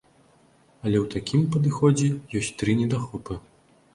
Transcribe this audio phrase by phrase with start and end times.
[0.85, 2.09] Але ў такім падыходзе
[2.39, 3.37] ёсць тры недахопы.